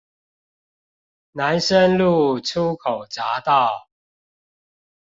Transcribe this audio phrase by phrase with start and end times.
[1.33, 3.87] 南深路出口匝道